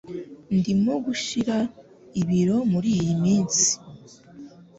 Ndimo 0.57 0.93
gushira 1.05 1.55
ibiro 2.21 2.57
muriyi 2.71 3.13
minsi. 3.23 3.69